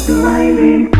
[0.00, 0.99] smiling.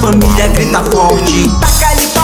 [0.00, 1.48] família grita forte.
[1.60, 2.19] Taca ali pra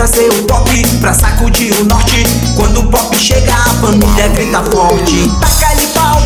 [0.00, 2.24] pra ser o top, pra sacudir o norte.
[2.56, 5.30] Quando o pop chega, a família grita forte.
[5.38, 6.22] Taca-lhe pau,